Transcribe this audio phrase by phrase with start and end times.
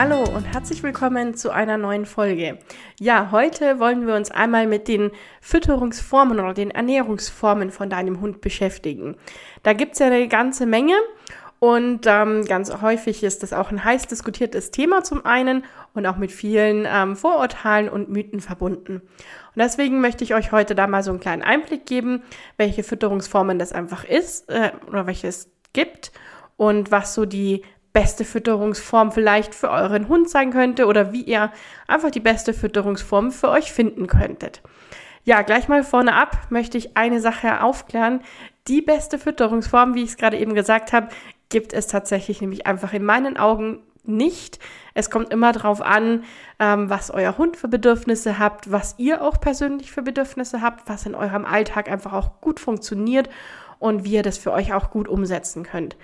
[0.00, 2.60] Hallo und herzlich willkommen zu einer neuen Folge.
[3.00, 8.40] Ja, heute wollen wir uns einmal mit den Fütterungsformen oder den Ernährungsformen von deinem Hund
[8.40, 9.16] beschäftigen.
[9.64, 10.94] Da gibt es ja eine ganze Menge
[11.58, 16.16] und ähm, ganz häufig ist das auch ein heiß diskutiertes Thema zum einen und auch
[16.16, 18.98] mit vielen ähm, Vorurteilen und Mythen verbunden.
[18.98, 22.22] Und deswegen möchte ich euch heute da mal so einen kleinen Einblick geben,
[22.56, 26.12] welche Fütterungsformen das einfach ist äh, oder welche es gibt
[26.56, 27.64] und was so die
[27.98, 31.50] beste Fütterungsform vielleicht für euren Hund sein könnte oder wie ihr
[31.88, 34.62] einfach die beste Fütterungsform für euch finden könntet.
[35.24, 38.20] Ja, gleich mal vorne ab möchte ich eine Sache aufklären.
[38.68, 41.08] Die beste Fütterungsform, wie ich es gerade eben gesagt habe,
[41.48, 44.60] gibt es tatsächlich nämlich einfach in meinen Augen nicht.
[44.94, 46.22] Es kommt immer darauf an,
[46.60, 51.04] ähm, was euer Hund für Bedürfnisse habt, was ihr auch persönlich für Bedürfnisse habt, was
[51.04, 53.28] in eurem Alltag einfach auch gut funktioniert
[53.80, 55.96] und wie ihr das für euch auch gut umsetzen könnt.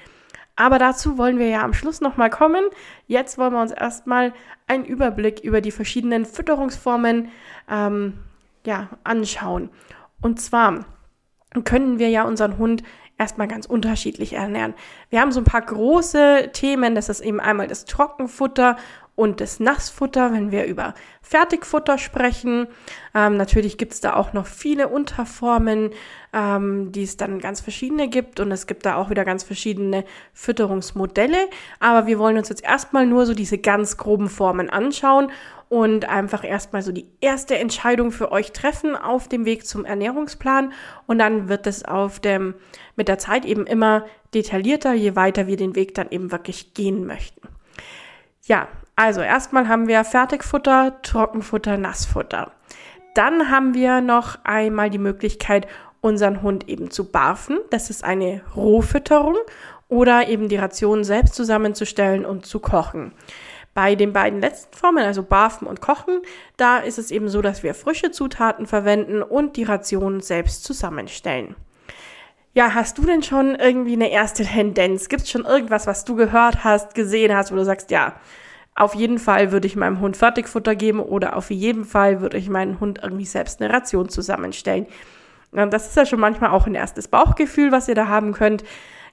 [0.56, 2.64] Aber dazu wollen wir ja am Schluss nochmal kommen.
[3.06, 4.33] Jetzt wollen wir uns erstmal
[4.66, 7.30] einen Überblick über die verschiedenen Fütterungsformen
[7.69, 8.14] ähm,
[8.64, 9.70] ja, anschauen.
[10.20, 10.86] Und zwar
[11.64, 12.83] können wir ja unseren Hund
[13.19, 14.74] erstmal ganz unterschiedlich ernähren.
[15.11, 18.77] Wir haben so ein paar große Themen, das ist eben einmal das Trockenfutter
[19.16, 22.66] und das Nassfutter, wenn wir über Fertigfutter sprechen.
[23.14, 25.90] Ähm, natürlich gibt es da auch noch viele Unterformen,
[26.32, 30.04] ähm, die es dann ganz verschiedene gibt und es gibt da auch wieder ganz verschiedene
[30.32, 31.48] Fütterungsmodelle.
[31.78, 35.30] Aber wir wollen uns jetzt erstmal nur so diese ganz groben Formen anschauen
[35.68, 40.72] und einfach erstmal so die erste Entscheidung für euch treffen auf dem Weg zum Ernährungsplan
[41.06, 42.55] und dann wird es auf dem
[42.96, 47.06] mit der Zeit eben immer detaillierter, je weiter wir den Weg dann eben wirklich gehen
[47.06, 47.48] möchten.
[48.42, 52.52] Ja, also erstmal haben wir Fertigfutter, Trockenfutter, Nassfutter.
[53.14, 55.66] Dann haben wir noch einmal die Möglichkeit,
[56.00, 57.58] unseren Hund eben zu barfen.
[57.70, 59.36] Das ist eine Rohfütterung
[59.88, 63.12] oder eben die Ration selbst zusammenzustellen und zu kochen.
[63.72, 66.20] Bei den beiden letzten Formen, also Barfen und Kochen,
[66.56, 71.56] da ist es eben so, dass wir frische Zutaten verwenden und die Ration selbst zusammenstellen.
[72.52, 75.08] Ja, hast du denn schon irgendwie eine erste Tendenz?
[75.08, 78.14] Gibt es schon irgendwas, was du gehört hast, gesehen hast, wo du sagst, ja,
[78.74, 82.48] auf jeden Fall würde ich meinem Hund Fertigfutter geben oder auf jeden Fall würde ich
[82.48, 84.86] meinen Hund irgendwie selbst eine Ration zusammenstellen.
[85.52, 88.64] Das ist ja schon manchmal auch ein erstes Bauchgefühl, was ihr da haben könnt.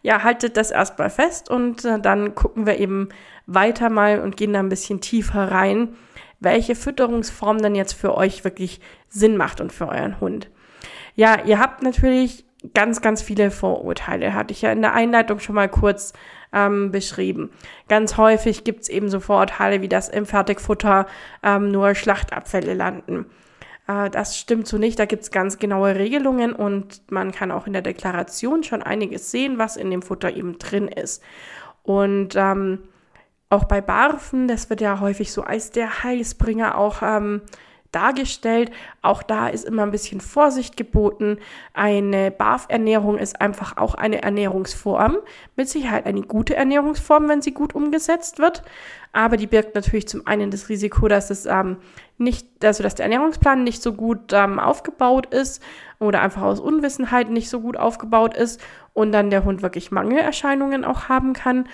[0.02, 3.10] Ja, haltet das erstmal fest und äh, dann gucken wir eben
[3.46, 5.90] weiter mal und gehen da ein bisschen tiefer rein,
[6.40, 10.50] welche Fütterungsform dann jetzt für euch wirklich Sinn macht und für euren Hund.
[11.14, 15.56] Ja, ihr habt natürlich ganz, ganz viele Vorurteile, hatte ich ja in der Einleitung schon
[15.56, 16.14] mal kurz
[16.54, 17.50] ähm, beschrieben.
[17.88, 21.08] Ganz häufig gibt es eben so Vorurteile, wie dass im Fertigfutter
[21.44, 23.26] ähm, nur Schlachtabfälle landen.
[23.88, 25.00] Äh, das stimmt so nicht.
[25.00, 29.32] Da gibt es ganz genaue Regelungen und man kann auch in der Deklaration schon einiges
[29.32, 31.24] sehen, was in dem Futter eben drin ist.
[31.84, 32.80] Und ähm,
[33.50, 37.42] auch bei Barfen, das wird ja häufig so als der Heilsbringer auch ähm,
[37.92, 38.72] dargestellt.
[39.02, 41.38] Auch da ist immer ein bisschen Vorsicht geboten.
[41.74, 45.18] Eine BAF-Ernährung ist einfach auch eine Ernährungsform.
[45.56, 48.64] Mit Sicherheit eine gute Ernährungsform, wenn sie gut umgesetzt wird.
[49.14, 51.78] Aber die birgt natürlich zum einen das Risiko, dass es ähm,
[52.18, 55.62] nicht, also dass der Ernährungsplan nicht so gut ähm, aufgebaut ist
[56.00, 58.62] oder einfach aus Unwissenheit nicht so gut aufgebaut ist
[58.94, 61.68] und dann der Hund wirklich Mangelerscheinungen auch haben kann.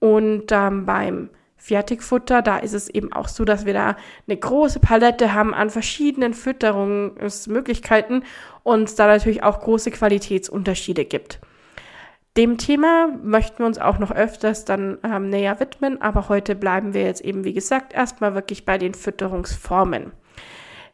[0.00, 4.80] Und ähm, beim Fertigfutter, da ist es eben auch so, dass wir da eine große
[4.80, 8.24] Palette haben an verschiedenen Fütterungsmöglichkeiten
[8.62, 11.38] und es da natürlich auch große Qualitätsunterschiede gibt.
[12.38, 16.94] Dem Thema möchten wir uns auch noch öfters dann ähm, näher widmen, aber heute bleiben
[16.94, 20.12] wir jetzt eben, wie gesagt, erstmal wirklich bei den Fütterungsformen.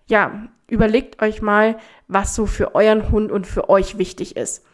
[0.07, 4.65] Ja, überlegt euch mal, was so für euren Hund und für euch wichtig ist.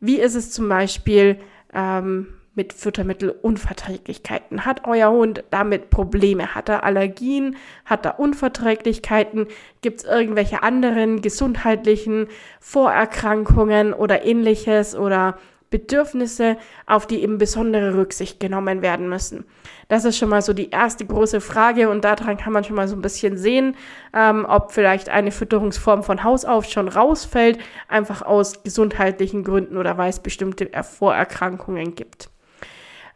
[0.00, 1.38] Wie ist es zum Beispiel
[1.72, 4.64] ähm, mit Futtermittelunverträglichkeiten?
[4.64, 6.54] Hat euer Hund damit Probleme?
[6.54, 7.56] Hat er Allergien?
[7.84, 9.46] Hat er Unverträglichkeiten?
[9.82, 12.26] Gibt es irgendwelche anderen gesundheitlichen
[12.60, 15.38] Vorerkrankungen oder ähnliches oder
[15.70, 16.56] Bedürfnisse,
[16.86, 19.44] auf die eben besondere Rücksicht genommen werden müssen?
[19.88, 22.88] Das ist schon mal so die erste große Frage und daran kann man schon mal
[22.88, 23.76] so ein bisschen sehen,
[24.12, 27.58] ähm, ob vielleicht eine Fütterungsform von Haus auf schon rausfällt,
[27.88, 32.30] einfach aus gesundheitlichen Gründen oder weil es bestimmte Vorerkrankungen gibt.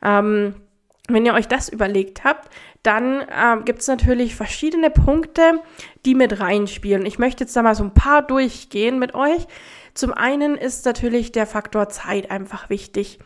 [0.05, 0.55] Ähm,
[1.09, 2.49] wenn ihr euch das überlegt habt,
[2.83, 5.61] dann äh, gibt es natürlich verschiedene Punkte,
[6.05, 7.05] die mit reinspielen.
[7.07, 9.47] Ich möchte jetzt da mal so ein paar durchgehen mit euch.
[9.95, 13.19] Zum einen ist natürlich der Faktor Zeit einfach wichtig.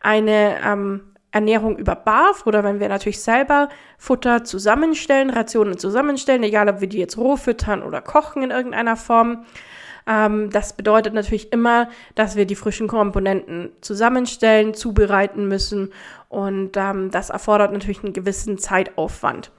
[0.00, 3.68] Eine ähm, Ernährung über BAF oder wenn wir natürlich selber
[3.98, 8.96] Futter zusammenstellen, Rationen zusammenstellen, egal ob wir die jetzt roh füttern oder kochen in irgendeiner
[8.96, 9.44] Form.
[10.06, 15.92] Ähm, das bedeutet natürlich immer, dass wir die frischen Komponenten zusammenstellen, zubereiten müssen
[16.28, 19.50] und ähm, das erfordert natürlich einen gewissen Zeitaufwand.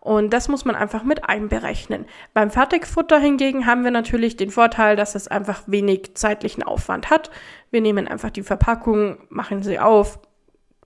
[0.00, 2.04] Und das muss man einfach mit einberechnen.
[2.34, 7.30] Beim Fertigfutter hingegen haben wir natürlich den Vorteil, dass es einfach wenig zeitlichen Aufwand hat.
[7.70, 10.18] Wir nehmen einfach die Verpackung, machen sie auf,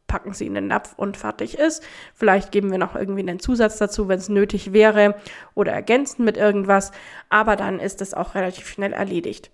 [0.09, 1.85] packen sie in den Napf und fertig ist.
[2.15, 5.15] Vielleicht geben wir noch irgendwie einen Zusatz dazu, wenn es nötig wäre
[5.55, 6.91] oder ergänzen mit irgendwas.
[7.29, 9.51] Aber dann ist es auch relativ schnell erledigt.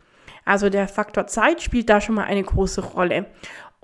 [0.46, 3.26] Also der Faktor Zeit spielt da schon mal eine große Rolle.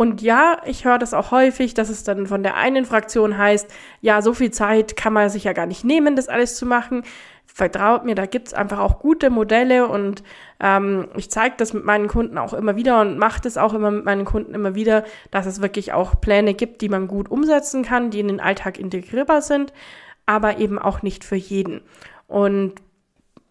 [0.00, 3.70] Und ja, ich höre das auch häufig, dass es dann von der einen Fraktion heißt,
[4.00, 7.02] ja, so viel Zeit kann man sich ja gar nicht nehmen, das alles zu machen.
[7.44, 10.22] Vertraut mir, da gibt's einfach auch gute Modelle und
[10.58, 13.90] ähm, ich zeige das mit meinen Kunden auch immer wieder und mache das auch immer
[13.90, 17.82] mit meinen Kunden immer wieder, dass es wirklich auch Pläne gibt, die man gut umsetzen
[17.82, 19.74] kann, die in den Alltag integrierbar sind,
[20.24, 21.82] aber eben auch nicht für jeden.
[22.26, 22.72] Und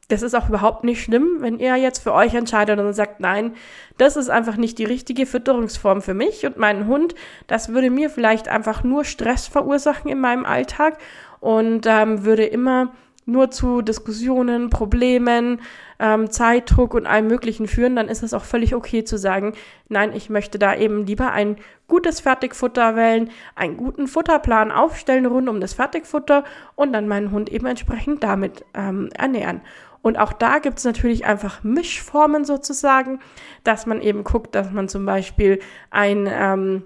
[0.09, 3.53] das ist auch überhaupt nicht schlimm, wenn ihr jetzt für euch entscheidet und sagt, nein,
[3.97, 7.15] das ist einfach nicht die richtige Fütterungsform für mich und meinen Hund.
[7.47, 10.97] Das würde mir vielleicht einfach nur Stress verursachen in meinem Alltag
[11.39, 12.91] und ähm, würde immer
[13.29, 15.61] nur zu Diskussionen, Problemen,
[15.99, 19.53] ähm, Zeitdruck und allem Möglichen führen, dann ist es auch völlig okay zu sagen,
[19.87, 21.57] nein, ich möchte da eben lieber ein
[21.87, 26.43] gutes Fertigfutter wählen, einen guten Futterplan aufstellen rund um das Fertigfutter
[26.75, 29.61] und dann meinen Hund eben entsprechend damit ähm, ernähren.
[30.01, 33.19] Und auch da gibt es natürlich einfach Mischformen sozusagen,
[33.63, 35.59] dass man eben guckt, dass man zum Beispiel
[35.91, 36.83] ein ähm,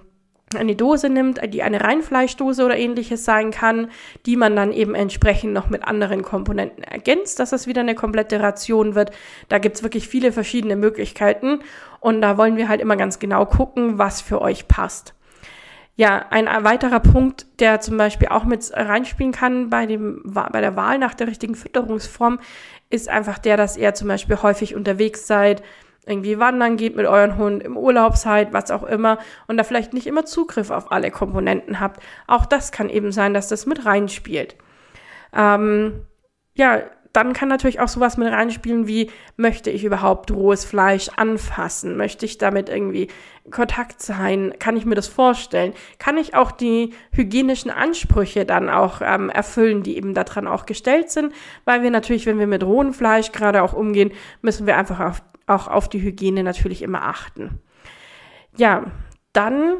[0.56, 3.90] eine Dose nimmt, die eine Reinfleischdose oder ähnliches sein kann,
[4.26, 8.40] die man dann eben entsprechend noch mit anderen Komponenten ergänzt, dass es wieder eine komplette
[8.40, 9.12] Ration wird.
[9.50, 11.60] Da gibt's wirklich viele verschiedene Möglichkeiten
[12.00, 15.14] und da wollen wir halt immer ganz genau gucken, was für euch passt.
[15.96, 20.76] Ja, ein weiterer Punkt, der zum Beispiel auch mit reinspielen kann bei, dem, bei der
[20.76, 22.40] Wahl nach der richtigen Fütterungsform,
[22.90, 25.64] ist einfach der, dass ihr zum Beispiel häufig unterwegs seid,
[26.06, 29.94] irgendwie wandern geht mit euren Hund, im Urlaub seid, was auch immer, und da vielleicht
[29.94, 32.02] nicht immer Zugriff auf alle Komponenten habt.
[32.28, 34.56] Auch das kann eben sein, dass das mit reinspielt.
[35.34, 36.06] Ähm,
[36.56, 36.82] ja,
[37.14, 41.96] dann kann natürlich auch sowas mit reinspielen wie, möchte ich überhaupt rohes Fleisch anfassen?
[41.96, 43.08] Möchte ich damit irgendwie
[43.52, 44.54] Kontakt sein?
[44.58, 45.74] Kann ich mir das vorstellen?
[46.00, 51.12] Kann ich auch die hygienischen Ansprüche dann auch ähm, erfüllen, die eben daran auch gestellt
[51.12, 51.34] sind?
[51.66, 54.12] Weil wir natürlich, wenn wir mit rohem Fleisch gerade auch umgehen,
[54.42, 57.60] müssen wir einfach auf, auch auf die Hygiene natürlich immer achten.
[58.58, 58.86] Ja,
[59.34, 59.78] dann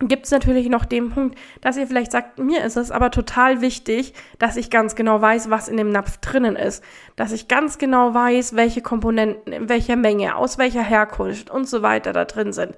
[0.00, 3.60] gibt es natürlich noch den Punkt, dass ihr vielleicht sagt, mir ist es aber total
[3.60, 6.84] wichtig, dass ich ganz genau weiß, was in dem Napf drinnen ist.
[7.16, 11.82] Dass ich ganz genau weiß, welche Komponenten, in welcher Menge, aus welcher Herkunft und so
[11.82, 12.76] weiter da drin sind.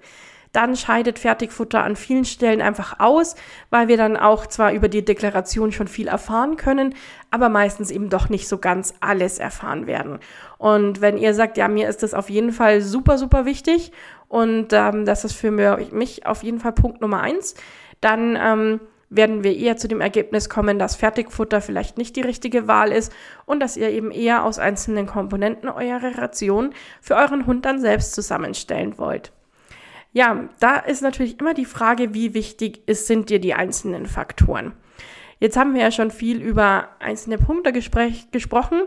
[0.53, 3.37] Dann scheidet Fertigfutter an vielen Stellen einfach aus,
[3.71, 6.95] weil wir dann auch zwar über die Deklaration schon viel erfahren können,
[7.31, 10.19] aber meistens eben doch nicht so ganz alles erfahren werden.
[10.59, 13.93] Und wenn ihr sagt, ja, mir ist das auf jeden Fall super, super wichtig
[14.31, 17.56] und ähm, das ist für mich auf jeden Fall Punkt Nummer eins.
[18.00, 22.69] Dann ähm, werden wir eher zu dem Ergebnis kommen, dass Fertigfutter vielleicht nicht die richtige
[22.69, 23.12] Wahl ist
[23.45, 28.14] und dass ihr eben eher aus einzelnen Komponenten eure Ration für euren Hund dann selbst
[28.14, 29.33] zusammenstellen wollt.
[30.12, 34.75] Ja, da ist natürlich immer die Frage, wie wichtig ist, sind dir die einzelnen Faktoren.
[35.40, 38.82] Jetzt haben wir ja schon viel über einzelne Punkte gesprochen.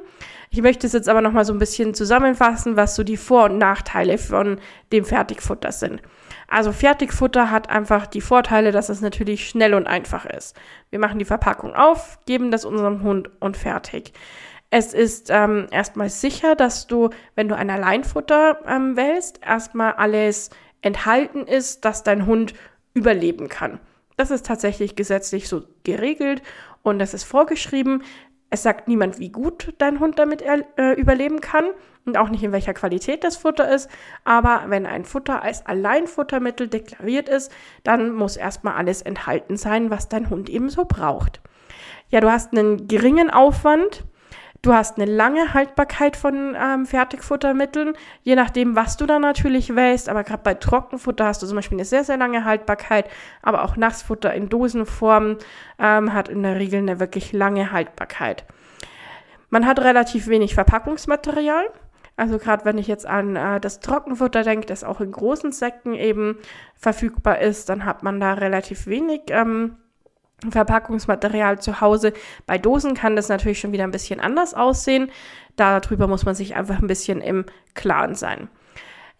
[0.51, 3.57] Ich möchte es jetzt aber nochmal so ein bisschen zusammenfassen, was so die Vor- und
[3.57, 4.59] Nachteile von
[4.91, 6.03] dem Fertigfutter sind.
[6.47, 10.55] Also Fertigfutter hat einfach die Vorteile, dass es natürlich schnell und einfach ist.
[10.91, 14.13] Wir machen die Verpackung auf, geben das unserem Hund und fertig.
[14.69, 20.51] Es ist ähm, erstmal sicher, dass du, wenn du ein Alleinfutter ähm, wählst, erstmal alles
[20.83, 22.53] enthalten ist, dass dein Hund
[22.93, 23.79] überleben kann.
[24.17, 26.41] Das ist tatsächlich gesetzlich so geregelt
[26.81, 28.03] und das ist vorgeschrieben.
[28.49, 31.65] Es sagt niemand, wie gut dein Hund damit äh, überleben kann
[32.05, 33.89] und auch nicht in welcher Qualität das Futter ist.
[34.25, 37.51] Aber wenn ein Futter als Alleinfuttermittel deklariert ist,
[37.83, 41.41] dann muss erstmal alles enthalten sein, was dein Hund eben so braucht.
[42.09, 44.03] Ja, du hast einen geringen Aufwand
[44.63, 50.07] Du hast eine lange Haltbarkeit von ähm, Fertigfuttermitteln, je nachdem, was du da natürlich wählst.
[50.07, 53.09] Aber gerade bei Trockenfutter hast du zum Beispiel eine sehr, sehr lange Haltbarkeit.
[53.41, 55.35] Aber auch Nassfutter in Dosenform
[55.79, 58.45] ähm, hat in der Regel eine wirklich lange Haltbarkeit.
[59.49, 61.65] Man hat relativ wenig Verpackungsmaterial.
[62.15, 65.93] Also gerade wenn ich jetzt an äh, das Trockenfutter denke, das auch in großen Säcken
[65.93, 66.37] eben
[66.77, 69.75] verfügbar ist, dann hat man da relativ wenig ähm,
[70.49, 72.13] Verpackungsmaterial zu Hause.
[72.45, 75.09] Bei Dosen kann das natürlich schon wieder ein bisschen anders aussehen.
[75.55, 78.49] Darüber muss man sich einfach ein bisschen im Klaren sein.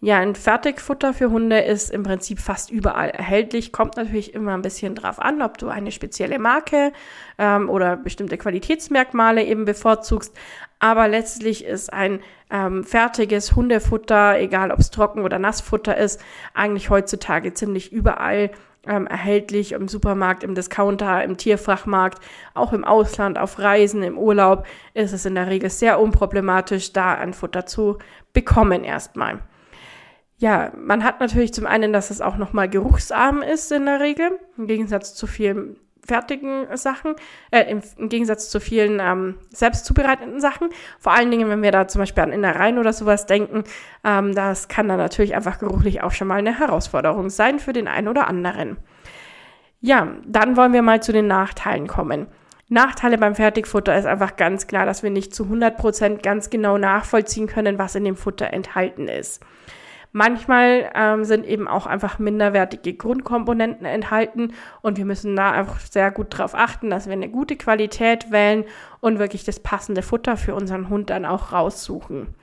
[0.05, 3.71] Ja, ein Fertigfutter für Hunde ist im Prinzip fast überall erhältlich.
[3.71, 6.91] Kommt natürlich immer ein bisschen drauf an, ob du eine spezielle Marke
[7.37, 10.35] ähm, oder bestimmte Qualitätsmerkmale eben bevorzugst.
[10.79, 16.19] Aber letztlich ist ein ähm, fertiges Hundefutter, egal ob es Trocken- oder Nassfutter ist,
[16.53, 18.51] eigentlich heutzutage ziemlich überall
[18.85, 22.23] ähm, erhältlich im Supermarkt, im Discounter, im Tierfachmarkt,
[22.53, 27.13] auch im Ausland, auf Reisen, im Urlaub ist es in der Regel sehr unproblematisch, da
[27.13, 27.97] ein Futter zu
[28.33, 29.39] bekommen erstmal.
[30.37, 34.39] Ja, man hat natürlich zum einen, dass es auch nochmal geruchsarm ist in der Regel,
[34.57, 37.15] im Gegensatz zu vielen fertigen Sachen,
[37.51, 40.69] äh, im, im, Gegensatz zu vielen ähm, selbst zubereiteten Sachen.
[40.99, 43.63] Vor allen Dingen, wenn wir da zum Beispiel an Innereien oder sowas denken,
[44.03, 47.87] ähm, das kann dann natürlich einfach geruchlich auch schon mal eine Herausforderung sein für den
[47.87, 48.77] einen oder anderen.
[49.79, 52.27] Ja, dann wollen wir mal zu den Nachteilen kommen.
[52.69, 57.47] Nachteile beim Fertigfutter ist einfach ganz klar, dass wir nicht zu 100% ganz genau nachvollziehen
[57.47, 59.43] können, was in dem Futter enthalten ist.
[60.15, 66.11] Manchmal ähm, sind eben auch einfach minderwertige Grundkomponenten enthalten und wir müssen da einfach sehr
[66.11, 68.63] gut darauf achten, dass wir eine gute Qualität wählen
[69.01, 72.35] und wirklich das passende Futter für unseren Hund dann auch raussuchen.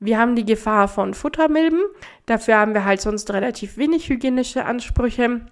[0.00, 1.80] Wir haben die Gefahr von Futtermilben.
[2.26, 5.42] Dafür haben wir halt sonst relativ wenig hygienische Ansprüche.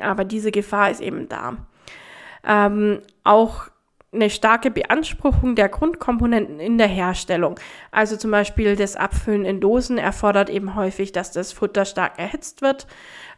[0.00, 1.58] Aber diese Gefahr ist eben da.
[2.42, 3.68] Ähm, auch
[4.14, 7.58] eine starke Beanspruchung der Grundkomponenten in der Herstellung.
[7.90, 12.62] Also zum Beispiel das Abfüllen in Dosen erfordert eben häufig, dass das Futter stark erhitzt
[12.62, 12.86] wird.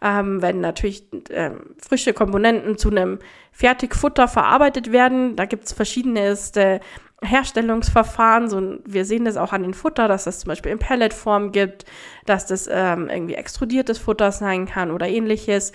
[0.02, 3.18] Ähm, wenn natürlich ähm, frische Komponenten zu einem
[3.52, 6.80] Fertigfutter verarbeitet werden, da gibt es verschiedenste
[7.22, 8.48] Herstellungsverfahren.
[8.48, 11.84] So, wir sehen das auch an den Futter, dass das zum Beispiel in Pelletform gibt,
[12.26, 15.72] dass das ähm, irgendwie extrudiertes Futter sein kann oder ähnliches.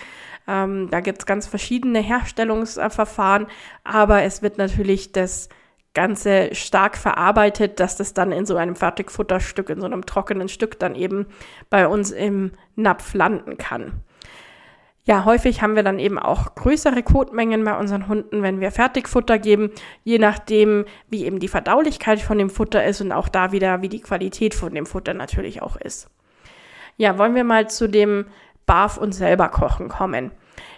[0.47, 3.47] Ähm, da gibt es ganz verschiedene Herstellungsverfahren,
[3.83, 5.49] aber es wird natürlich das
[5.93, 10.79] Ganze stark verarbeitet, dass das dann in so einem Fertigfutterstück, in so einem trockenen Stück
[10.79, 11.25] dann eben
[11.69, 14.01] bei uns im Napf landen kann.
[15.03, 19.39] Ja, häufig haben wir dann eben auch größere Kotmengen bei unseren Hunden, wenn wir Fertigfutter
[19.39, 19.71] geben,
[20.03, 23.89] je nachdem, wie eben die Verdaulichkeit von dem Futter ist und auch da wieder, wie
[23.89, 26.07] die Qualität von dem Futter natürlich auch ist.
[26.97, 28.25] Ja, wollen wir mal zu dem
[28.67, 30.31] Barf und selber kochen kommen.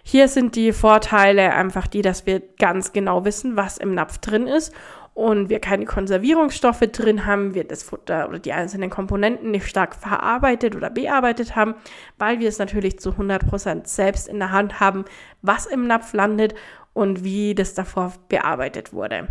[0.03, 4.47] Hier sind die Vorteile einfach die, dass wir ganz genau wissen, was im Napf drin
[4.47, 4.73] ist
[5.13, 9.95] und wir keine Konservierungsstoffe drin haben, wir das Futter oder die einzelnen Komponenten nicht stark
[9.95, 11.75] verarbeitet oder bearbeitet haben,
[12.17, 15.05] weil wir es natürlich zu 100% selbst in der Hand haben,
[15.41, 16.55] was im Napf landet
[16.93, 19.27] und wie das davor bearbeitet wurde.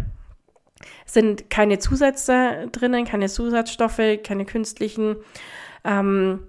[1.07, 5.17] Es sind keine Zusätze drinnen, keine Zusatzstoffe, keine künstlichen.
[5.85, 6.47] Ähm,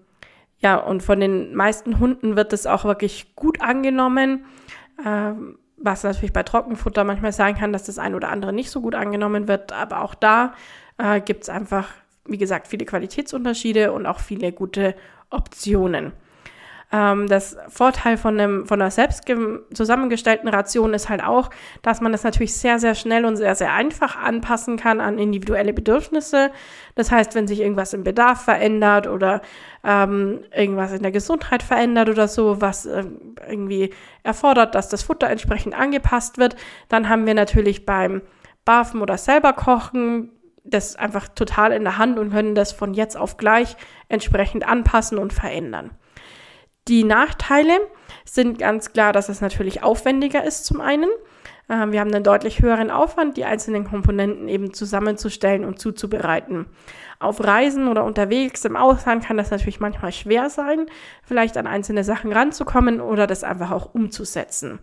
[0.60, 4.46] ja, und von den meisten Hunden wird es auch wirklich gut angenommen.
[5.06, 8.82] Ähm, was natürlich bei Trockenfutter manchmal sein kann, dass das ein oder andere nicht so
[8.82, 9.74] gut angenommen wird.
[9.74, 10.54] Aber auch da
[10.98, 11.90] äh, gibt es einfach,
[12.26, 14.96] wie gesagt, viele Qualitätsunterschiede und auch viele gute
[15.30, 16.14] Optionen.
[16.94, 19.26] Ähm, das Vorteil von, einem, von einer selbst
[19.74, 21.50] zusammengestellten Ration ist halt auch,
[21.82, 25.74] dass man das natürlich sehr, sehr schnell und sehr, sehr einfach anpassen kann an individuelle
[25.74, 26.52] Bedürfnisse.
[26.94, 29.42] Das heißt, wenn sich irgendwas im Bedarf verändert oder
[29.84, 33.04] ähm, irgendwas in der Gesundheit verändert oder so, was äh,
[33.50, 33.90] irgendwie
[34.22, 36.56] erfordert, dass das Futter entsprechend angepasst wird,
[36.90, 38.22] dann haben wir natürlich beim
[38.66, 40.30] Barfen oder selber kochen
[40.66, 43.76] das einfach total in der Hand und können das von jetzt auf gleich
[44.08, 45.92] entsprechend anpassen und verändern.
[46.88, 47.80] Die Nachteile
[48.26, 51.10] sind ganz klar, dass es natürlich aufwendiger ist zum einen.
[51.70, 56.66] Ähm, wir haben einen deutlich höheren Aufwand, die einzelnen Komponenten eben zusammenzustellen und zuzubereiten.
[57.20, 60.88] Auf Reisen oder unterwegs im Ausland kann das natürlich manchmal schwer sein,
[61.24, 64.80] vielleicht an einzelne Sachen ranzukommen oder das einfach auch umzusetzen.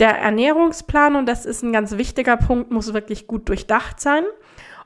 [0.00, 4.24] Der Ernährungsplan, und das ist ein ganz wichtiger Punkt, muss wirklich gut durchdacht sein.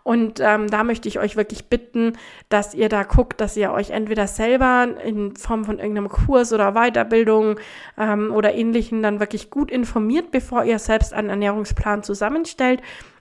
[0.09, 2.15] Und ähm, da möchte ich euch wirklich bitten,
[2.49, 6.73] dass ihr da guckt, dass ihr euch entweder selber in Form von irgendeinem Kurs oder
[6.73, 7.61] Weiterbildung
[7.99, 12.81] ähm, oder ähnlichen dann wirklich gut informiert, bevor ihr selbst einen Ernährungsplan zusammenstellt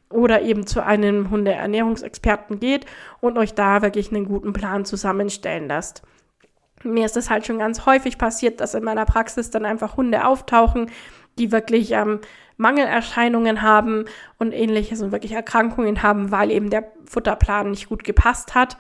[0.10, 2.86] oder eben zu einem Hundeernährungsexperten geht
[3.20, 6.04] und euch da wirklich einen guten Plan zusammenstellen lasst.
[6.84, 10.26] Mir ist das halt schon ganz häufig passiert, dass in meiner Praxis dann einfach Hunde
[10.26, 10.90] auftauchen,
[11.38, 12.22] die wirklich ähm,
[12.58, 14.06] Mangelerscheinungen haben
[14.38, 18.78] und ähnliches und wirklich Erkrankungen haben, weil eben der Futterplan nicht gut gepasst hat.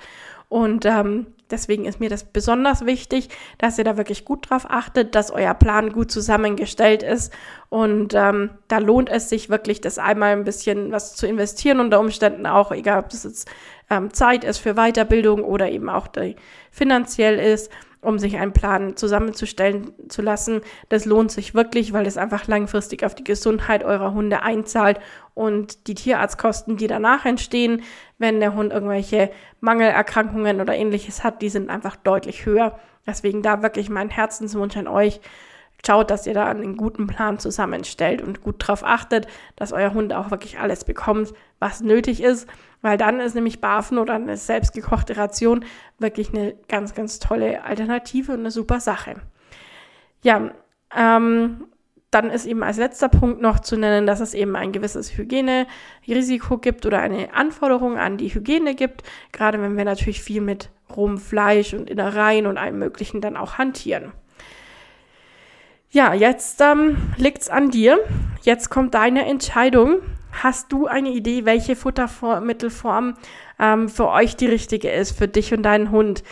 [0.50, 5.13] Und ähm, deswegen ist mir das besonders wichtig, dass ihr da wirklich gut drauf achtet,
[5.13, 7.34] dass euer Plan gut zusammengestellt ist.
[7.69, 12.00] Und ähm, da lohnt es sich wirklich, das einmal ein bisschen was zu investieren, unter
[12.00, 13.50] Umständen auch, egal ob das jetzt
[13.89, 16.36] ähm, Zeit ist für Weiterbildung oder eben auch die
[16.72, 17.72] finanziell ist.
[18.01, 20.62] Um sich einen Plan zusammenzustellen zu lassen.
[20.89, 25.00] Das lohnt sich wirklich, weil es einfach langfristig auf die Gesundheit eurer Hunde einzahlt
[25.34, 27.84] und die Tierarztkosten, die danach entstehen,
[28.18, 32.80] wenn der Hund irgendwelche Mangelerkrankungen oder ähnliches hat, die sind einfach deutlich höher.
[33.06, 35.22] Deswegen da wirklich mein Herzenswunsch an euch.
[35.86, 40.12] Schaut, dass ihr da einen guten Plan zusammenstellt und gut darauf achtet, dass euer Hund
[40.12, 42.48] auch wirklich alles bekommt, was nötig ist,
[42.81, 45.63] weil dann ist nämlich Barfen oder eine selbstgekochte Ration
[46.00, 49.15] wirklich eine ganz, ganz tolle Alternative und eine super Sache.
[50.24, 50.51] Ja,
[50.96, 51.67] ähm,
[52.12, 56.57] dann ist eben als letzter Punkt noch zu nennen, dass es eben ein gewisses Hygienerisiko
[56.57, 61.17] gibt oder eine Anforderung an die Hygiene gibt, gerade wenn wir natürlich viel mit rohem
[61.17, 64.13] Fleisch und Innereien und allem Möglichen dann auch hantieren.
[65.89, 67.98] Ja, jetzt ähm, liegt's an dir.
[68.41, 70.00] Jetzt kommt deine Entscheidung.
[70.32, 73.15] Hast du eine Idee, welche Futtermittelform
[73.58, 76.24] ähm, für euch die richtige ist, für dich und deinen Hund?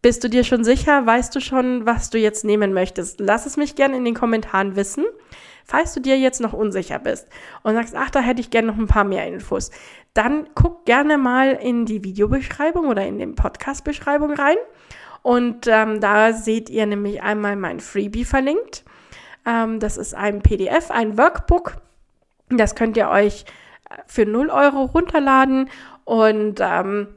[0.00, 1.04] Bist du dir schon sicher?
[1.04, 3.20] Weißt du schon, was du jetzt nehmen möchtest?
[3.20, 5.04] Lass es mich gerne in den Kommentaren wissen.
[5.66, 7.28] Falls du dir jetzt noch unsicher bist
[7.64, 9.70] und sagst, ach, da hätte ich gerne noch ein paar mehr Infos,
[10.14, 14.56] dann guck gerne mal in die Videobeschreibung oder in den Podcast-Beschreibung rein.
[15.26, 18.84] Und ähm, da seht ihr nämlich einmal mein Freebie verlinkt.
[19.44, 21.78] Ähm, das ist ein PDF, ein Workbook.
[22.48, 23.44] Das könnt ihr euch
[24.06, 25.68] für 0 Euro runterladen
[26.04, 27.08] und ähm,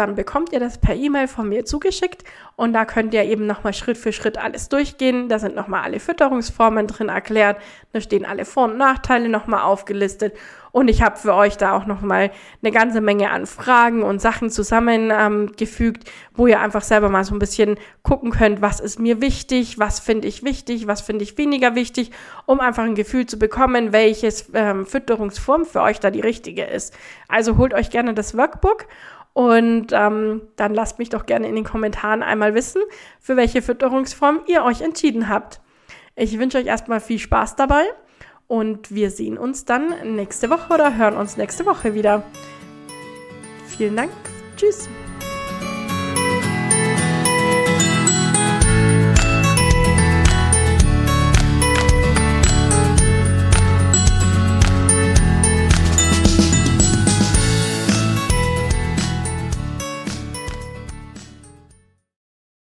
[0.00, 2.24] dann bekommt ihr das per E-Mail von mir zugeschickt
[2.56, 5.28] und da könnt ihr eben nochmal Schritt für Schritt alles durchgehen.
[5.28, 7.58] Da sind nochmal alle Fütterungsformen drin erklärt,
[7.92, 10.34] da stehen alle Vor- und Nachteile nochmal aufgelistet
[10.72, 12.30] und ich habe für euch da auch nochmal
[12.62, 17.34] eine ganze Menge an Fragen und Sachen zusammengefügt, ähm, wo ihr einfach selber mal so
[17.34, 21.36] ein bisschen gucken könnt, was ist mir wichtig, was finde ich wichtig, was finde ich
[21.38, 22.12] weniger wichtig,
[22.46, 26.96] um einfach ein Gefühl zu bekommen, welches ähm, Fütterungsform für euch da die richtige ist.
[27.28, 28.86] Also holt euch gerne das Workbook
[29.32, 32.82] und ähm, dann lasst mich doch gerne in den Kommentaren einmal wissen,
[33.20, 35.60] für welche Fütterungsform ihr euch entschieden habt.
[36.16, 37.84] Ich wünsche euch erstmal viel Spaß dabei
[38.46, 42.24] und wir sehen uns dann nächste Woche oder hören uns nächste Woche wieder.
[43.66, 44.10] Vielen Dank.
[44.56, 44.88] Tschüss.